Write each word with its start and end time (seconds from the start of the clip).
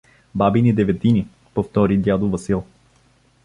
—Бабини 0.35 0.73
деветини— 0.73 1.27
повтори 1.53 1.97
дядо 1.97 2.29
Васил. 2.29 2.63